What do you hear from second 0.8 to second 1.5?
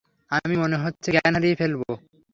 হচ্ছে জ্ঞান